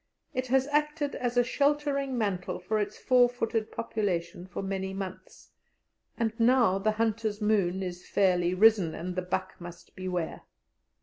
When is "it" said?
0.33-0.47